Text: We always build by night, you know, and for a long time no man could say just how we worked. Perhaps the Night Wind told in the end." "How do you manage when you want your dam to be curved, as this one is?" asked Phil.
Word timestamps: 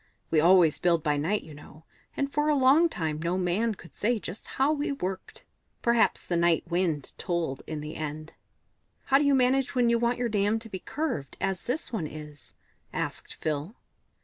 We 0.31 0.39
always 0.39 0.79
build 0.79 1.03
by 1.03 1.17
night, 1.17 1.43
you 1.43 1.53
know, 1.53 1.85
and 2.17 2.33
for 2.33 2.49
a 2.49 2.55
long 2.55 2.89
time 2.89 3.21
no 3.21 3.37
man 3.37 3.75
could 3.75 3.93
say 3.93 4.17
just 4.17 4.47
how 4.57 4.73
we 4.73 4.91
worked. 4.91 5.45
Perhaps 5.83 6.25
the 6.25 6.35
Night 6.37 6.63
Wind 6.67 7.13
told 7.19 7.61
in 7.67 7.81
the 7.81 7.95
end." 7.95 8.33
"How 9.05 9.19
do 9.19 9.23
you 9.23 9.35
manage 9.35 9.75
when 9.75 9.89
you 9.91 9.99
want 9.99 10.17
your 10.17 10.27
dam 10.27 10.57
to 10.57 10.69
be 10.69 10.79
curved, 10.79 11.37
as 11.39 11.65
this 11.65 11.93
one 11.93 12.07
is?" 12.07 12.55
asked 12.91 13.35
Phil. 13.35 13.75